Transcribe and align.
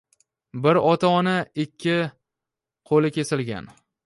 Bir 0.63 0.79
ota-ona 0.93 1.35
ikki 1.65 1.95
qoʻli 2.93 3.15
kesilgan 3.19 3.71